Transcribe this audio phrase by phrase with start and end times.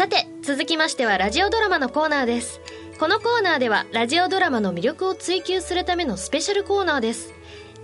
[0.00, 2.62] さて続きましてはラジオドラマのコーナーです。
[2.98, 7.34] このコーナーではラジオドラマの魅力を追求するためのスペシャルコーナーです。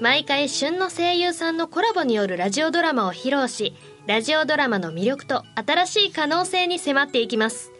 [0.00, 7.70] 毎回旬の声優さんのコラボによるラジオドラマを披露しラジオドラマの魅力と新しい可能性に迫っていきます。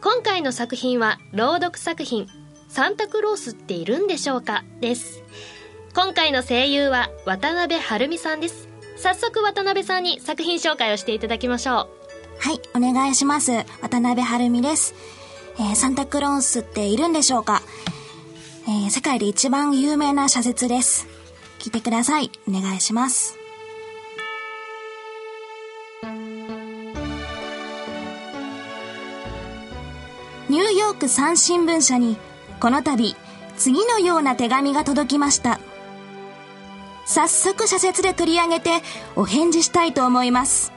[0.00, 2.28] 今回の作品は朗読作品
[2.70, 5.24] 「サンタクロースっているんでしょうか?」です。
[5.92, 8.68] 今回の声優は渡辺晴美さんです。
[8.96, 12.01] 早速渡辺さんに作品紹介をしていただきましょう。
[12.42, 13.52] はい、お願いします。
[13.82, 14.96] 渡辺晴美です。
[15.60, 17.62] えーサンタクロースっているんでしょうか、
[18.66, 21.06] えー世界で一番有名な社説です。
[21.60, 22.32] 聞いてください。
[22.48, 23.38] お願いします。
[30.48, 32.16] ニューヨーク三新聞社に、
[32.58, 33.14] この度、
[33.56, 35.60] 次のような手紙が届きました。
[37.06, 38.82] 早速社説で取り上げて
[39.14, 40.71] お返事したいと思います。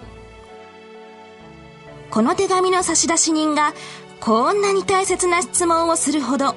[2.15, 3.73] この手紙の差出人が
[4.21, 6.55] こんなに大切な質問をするほど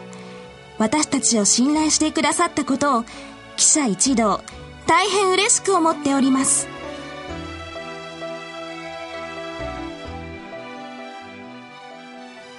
[0.78, 3.04] 私たちを信頼してくださったことを
[3.56, 4.40] 記者一同
[4.86, 6.68] 大変嬉しく思っております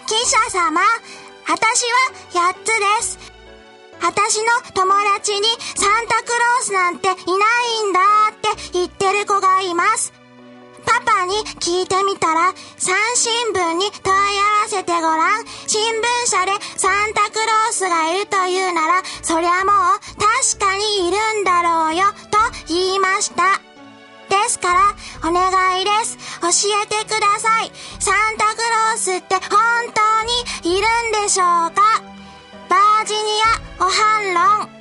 [0.06, 0.81] 記者様、
[1.47, 1.84] 私
[2.36, 3.19] は8つです。
[4.02, 7.16] 私の友達にサンタクロースなんていない
[7.89, 8.00] んだ
[8.31, 10.19] って言ってる子がいます。
[10.85, 15.45] パパに聞いてみたら、三新聞に問い合わせてごらん。
[15.67, 20.00] 新聞社でサンタクロースがいるというなら、そりゃもう
[20.53, 23.59] 確かにいるんだろうよ、と言いました。
[24.30, 24.95] ですから、
[25.27, 26.17] お願いです。
[26.41, 26.47] 教
[26.83, 27.72] えてください。
[28.00, 29.41] サンタクロースって本
[30.63, 31.81] 当にいるんでしょうか？
[32.69, 33.19] バージニ
[33.79, 34.34] アお反
[34.68, 34.78] 論。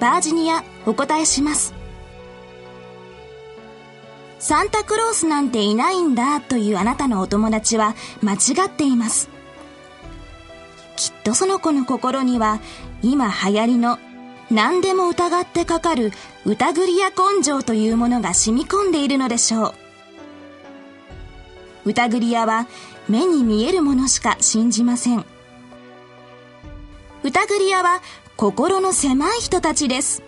[0.00, 1.74] バージニアお答えします。
[4.38, 9.28] サンタクロースなんていないんだというあなたのお友達は間違っています。
[10.96, 12.60] きっとその子の心には
[13.02, 13.98] 今流行りの
[14.50, 16.12] 何でも疑ってかかる
[16.44, 19.74] 疑りや根性というものが染み込んでいるのでしょう。
[21.86, 22.66] 疑り屋は
[23.08, 25.24] 目に見えるものしか信じません。
[27.22, 28.02] 疑り屋は
[28.36, 30.22] 心の狭い人たちです。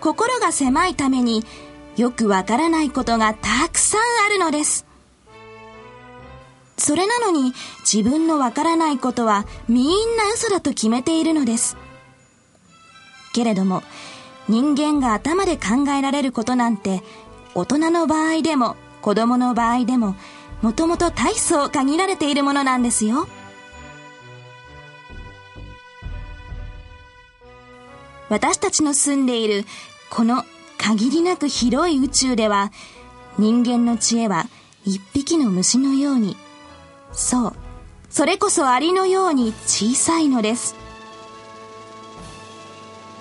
[0.00, 1.42] 心が狭いために
[1.96, 4.84] よくわからないことがたくさんあるのです。
[6.76, 7.54] それなのに
[7.90, 11.78] 自分のわからないことはみんな嘘だと決めているのです。
[13.32, 13.82] けれども
[14.48, 17.02] 人間が頭で考えられることなんて
[17.54, 20.16] 大人の場合でも子供の場合でも
[20.60, 23.26] もともと大層限られているものなんですよ。
[28.34, 29.64] 私たちの住んでいる
[30.10, 30.42] この
[30.76, 32.72] 限りなく広い宇宙では
[33.38, 34.46] 人間の知恵は
[34.84, 36.36] 一匹の虫のように
[37.12, 37.52] そう
[38.10, 40.74] それこそアリのように小さいのです。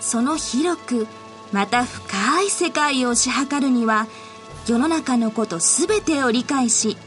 [0.02, 1.08] その広く
[1.52, 4.08] また深い世界を推し量るには
[4.68, 6.98] 世の中のことすべてを理解し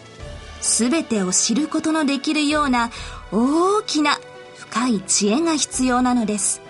[0.61, 2.91] すべてを知ることのできるような
[3.33, 4.21] 大きな
[4.55, 6.66] 深い知恵が必要なのです。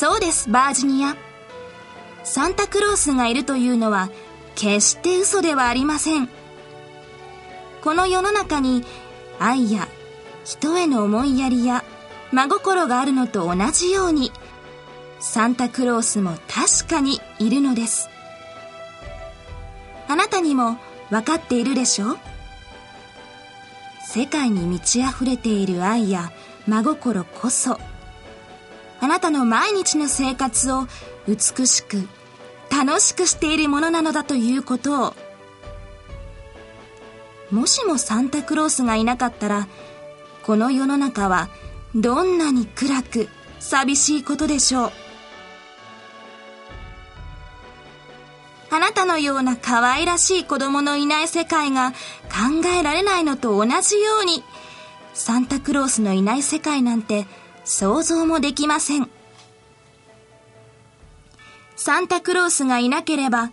[0.00, 1.14] そうですバージニア。
[2.24, 4.08] サンタクロースがいるというのは
[4.54, 6.30] 決して嘘ではありません。
[7.82, 8.82] この世の中に
[9.38, 9.88] 愛や
[10.46, 11.84] 人への思いやりや
[12.32, 14.32] 真心があるのと同じように
[15.18, 18.08] サンタクロースも確かにいるのです。
[20.08, 20.78] あなたにも
[21.10, 22.18] 分かっているでしょう？
[24.08, 26.32] 世界に満ち溢れている愛や
[26.66, 27.78] 真心こそ。
[29.00, 30.86] あなたの毎日の生活を
[31.26, 32.06] 美しく
[32.70, 35.14] 楽しくしているものなのだということを
[37.50, 39.66] もしもサンタクロースがいなかったら
[40.42, 41.48] この世の中は
[41.94, 44.92] どんなに暗く寂しいことでしょう。
[48.72, 54.44] あなたのような可愛らしい子供のいない世界が考えられないのと同じように
[55.12, 57.26] サンタクロースのいない世界なんて
[57.64, 59.10] 想像もできません。
[61.80, 63.52] サンタクロースがいなければ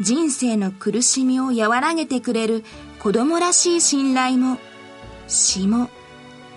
[0.00, 2.64] 人生の苦しみを和らげてくれる
[3.00, 4.56] 子供らしい信頼も
[5.28, 5.90] 詩も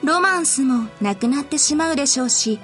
[0.01, 2.57] ロマンスもなくなってしまうでしょうし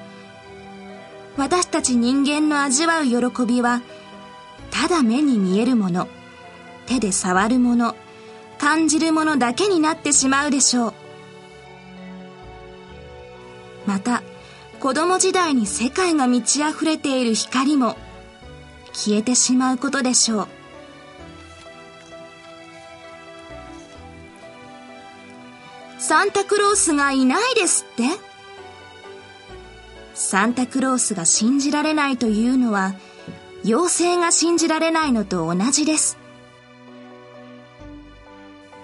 [1.35, 3.81] 私たち人間の味わう喜びは
[4.71, 6.07] ただ目に見えるもの
[6.85, 7.93] 手で触るもの
[8.57, 10.93] 感じるものだけになってしまうでしょう。
[13.85, 14.23] また
[14.79, 17.97] 子供時代に世界が満ち溢れている光も
[18.93, 20.47] 消えてしまうことでしょう。
[25.97, 28.03] サンタクロースがいないですって？
[30.15, 32.93] サンタクロースが信じられないというのは、
[33.63, 36.17] 妖精が信じられないのと同じです。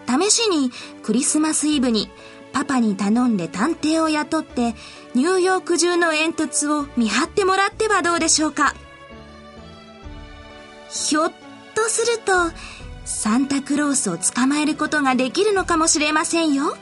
[0.08, 0.72] 試しに
[1.04, 2.10] クリスマスイブに
[2.56, 4.76] パパに頼んで探偵を雇って
[5.14, 8.74] ニューヨーク中の煙突を見張ってもらってはどうでしょうか。
[10.90, 11.34] ひょっ
[11.76, 12.32] とすると
[13.04, 16.78] サンタクロースを捕まえることができるのかもしれませんよ。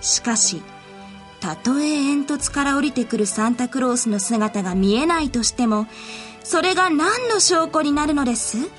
[0.00, 0.62] しかし
[1.40, 5.86] たとえ煙突から降りてくるサンタクロースの姿が見えないとしても
[6.42, 8.70] それが何の証拠になるのです？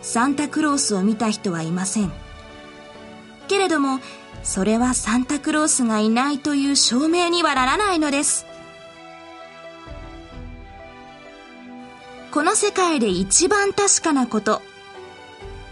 [0.00, 2.10] サンタクロースを見た人はいません。
[3.50, 3.98] けれども
[4.44, 8.46] それはサンタクロースがいないという証明にはならないのです。
[12.30, 14.62] この世界で一番確かなこと。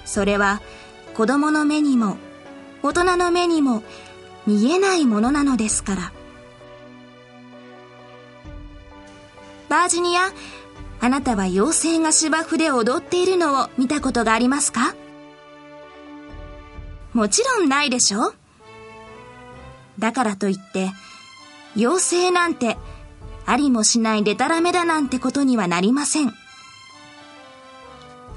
[0.04, 0.60] それは
[1.14, 2.16] 子供の目にも
[2.82, 3.84] 大人の目にも
[4.44, 6.12] 見えないものなのですから。
[9.68, 10.32] バージニア
[11.00, 14.96] あなたは妖精が芝生で踊っているのを見たことがありますか？
[17.18, 18.32] もちろんないでしょ？
[19.98, 20.92] だからといって、
[21.74, 22.76] 妖精なんて、
[23.44, 26.32] ありもしないデタラメだなんてことにはなりません。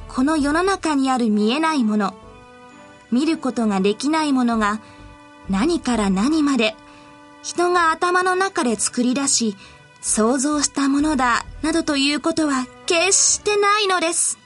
[0.08, 2.16] この世の中にある見えないもの、
[3.12, 4.80] 見ることができないものが、
[5.48, 6.76] 何から何まで、
[7.44, 9.56] 人が頭の中で作り出し、
[10.02, 14.40] 想像したものだ、などということは決してないのです。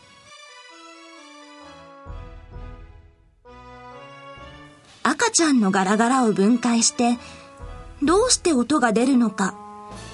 [5.07, 7.19] 赤ちゃんのガラガラを分解して、
[8.01, 9.53] どうして音が出るのか、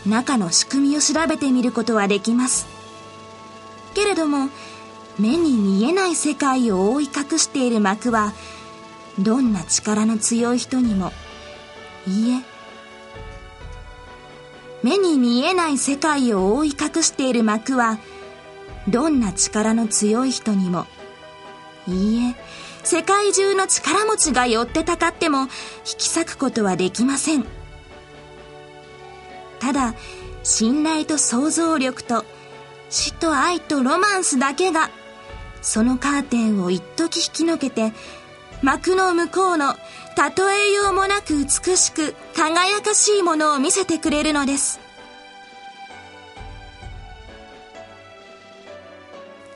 [0.06, 2.68] 中の仕組みを調べてみることはできます。
[3.94, 4.50] けれども、
[5.18, 8.34] 目に見えない世界を覆い隠している幕は、
[9.18, 11.14] どんな力の強い人にも、
[12.06, 12.44] いいえ、
[14.84, 17.98] 目に見えない世界を覆い隠している幕は、
[18.90, 20.86] どんな力の強い人にも、
[21.88, 22.36] いいえ、
[22.84, 25.48] 世界中の力持ちが寄ってたかっても引
[25.98, 27.46] き裂くことはできません。
[29.60, 29.94] ただ
[30.44, 32.26] 信頼と想像力と
[32.90, 34.90] 死と愛とロマンスだけが
[35.62, 37.94] そのカーテンを一時引きのけて
[38.64, 39.76] 幕の向こうの
[40.18, 44.80] 例えようもなく美しく輝かしいものを見せてくれるのです。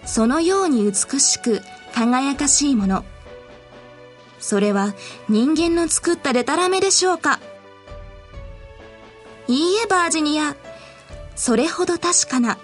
[0.06, 1.62] そのように美しく
[1.94, 3.04] 輝かしいもの
[4.45, 4.94] それは
[5.27, 7.39] 人間の作ったデタラメでしょうか。
[9.47, 10.56] いいえバージニア
[11.36, 12.59] それほど確かな。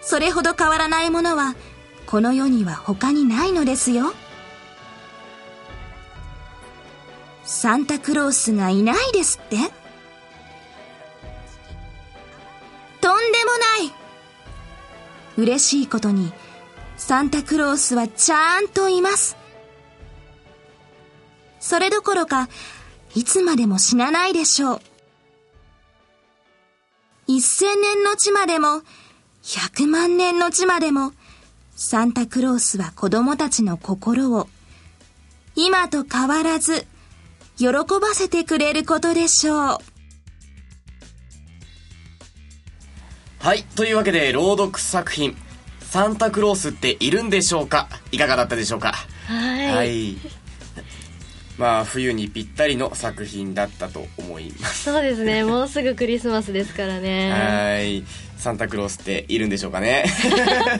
[0.00, 1.56] それほど変わらないものは
[2.06, 4.14] この世には他にないのですよ。
[7.44, 9.56] サンタクロースがいないですって。
[13.02, 13.92] とんでもない。
[15.36, 16.32] 嬉しいことに
[16.96, 19.39] サンタクロースはちゃんといます。
[21.60, 22.48] それどころか、
[23.14, 24.80] いつまでも死なないでしょう。
[27.26, 28.82] 一千年の地までも、
[29.42, 31.12] 百万年の地までも、
[31.76, 34.48] サンタクロースは子供たちの心を、
[35.54, 36.86] 今と変わらず、
[37.56, 39.78] 喜ばせてくれることでしょう。
[43.38, 43.64] はい。
[43.76, 45.36] というわけで、朗読作品、
[45.80, 47.88] サンタクロースっているんでしょうか？
[48.12, 48.94] いかがだったでしょうか？
[49.26, 49.66] はい。
[49.66, 50.16] はい
[51.60, 54.84] まあ冬にぴったりの作品だったと思います。
[54.84, 55.44] そうですね。
[55.44, 57.30] もうすぐクリスマスですからね。
[57.30, 58.02] はい。
[58.38, 60.06] サンタクロースっているんでしょうかね。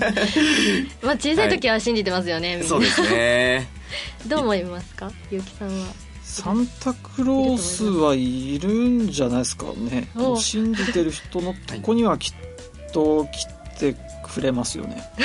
[1.05, 3.69] まあ小さい時は信じてますよね、はい、そうですね。
[4.27, 5.13] どう思いますか？
[5.31, 5.89] ゆうきさんは。
[6.23, 10.09] サンタクロースはいるんじゃないですかね。
[10.39, 13.29] 信じてる人のとこにはきっと
[13.81, 15.03] 来てくれますよね。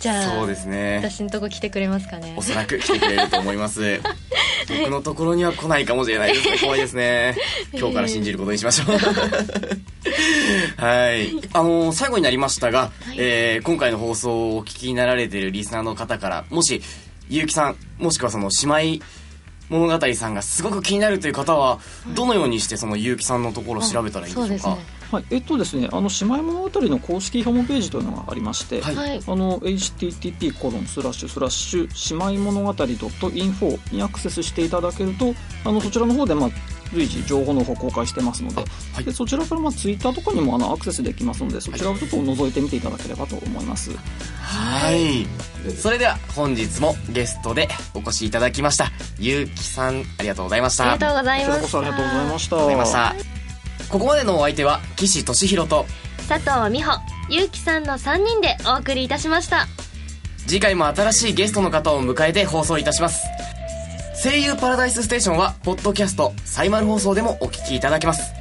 [0.00, 0.96] じゃあそうですね。
[1.02, 2.34] 私のとこ来てくれますかね。
[2.36, 4.00] おそらく来てくれると思います。
[4.80, 6.48] 僕のところには来ないかもしれないです。
[6.48, 7.36] ね怖いですね。
[7.76, 8.86] 今日から信じることにしましょう。
[10.82, 11.30] はい。
[11.52, 16.82] あのー、最後になりましたが、はい、えー、今回の放送をお聞きになられているリスナーの方からもし
[17.28, 19.04] 結城さんもしくはその姉妹
[19.70, 21.80] 物語さんがすごく気になるという方は、
[22.14, 24.78] どのようにしてその結城さんのところを調べたらいいんでしょうか、
[25.14, 36.50] はい、えっとですね、あの姉妹物語の公式ホームページというのがありまして、はい、あの http コロンスラッシュスラッシュ姉妹物語 .info にアクセスしていただけると、あのそちらの方でまあ
[36.92, 38.56] 随時情報の方公開してますので,、
[38.92, 39.04] はい。
[39.04, 45.26] でそちらからまあツイッターとかにもあのアクセスできますのでそちらをちょっと覗いてみていただければと思います、はい。
[45.70, 48.90] それでは本日もゲストでお越しいただきました、
[49.20, 50.92] ゆうきさん、ありがとうございました。
[50.92, 51.78] ありがとうございこちらました。
[51.78, 53.43] ありがとうございました
[53.88, 55.86] ここまでのお相手は、岸俊弘と、
[56.28, 59.66] 佐藤美穂ゆうきさんの3人でお送りいたしました
[60.46, 63.26] 次回も新しいゲストの方を迎えて放送いたします。
[64.22, 68.32] 声優パラダイスステーションは、ポッドキャスト、サイマル放送でもお聞きいただけます。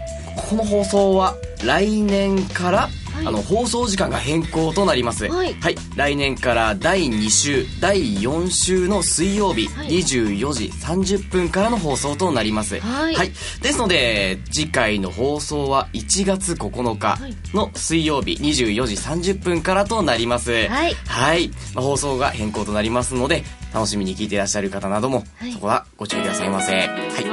[0.49, 1.35] この放送は、
[1.65, 2.89] 来年から、
[3.22, 5.27] いあの、放送時間が変更となります。
[5.29, 5.55] はい
[5.96, 12.79] 来年から第2週、第4週の水曜日、はい24時30分からの放送となります。
[12.79, 13.15] はい
[13.62, 17.20] ですので、次回の放送は1月9日
[17.53, 20.51] の水曜日、24時30分からとなります。
[20.51, 21.50] はいはい。
[21.74, 23.43] まあ放送が変更となりますので、
[23.74, 26.74] 楽しみに聞いていらっしゃる方なども、はいそこはご注意くださいませ。
[26.74, 26.88] はい。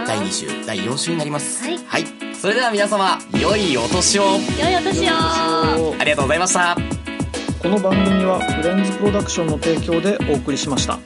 [0.07, 1.63] 第2週、第4週になります。
[1.63, 2.05] はいはい。
[2.35, 4.23] それでは皆様、良いお年を。
[4.23, 4.29] 良
[4.71, 6.77] いお年をありがとうございました。
[7.63, 10.99] この番組はフレンズプロダクションの提供でお送りしました